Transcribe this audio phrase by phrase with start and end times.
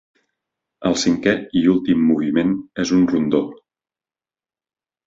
[0.89, 2.57] El cinquè i últim moviment
[2.87, 3.45] és un rondó.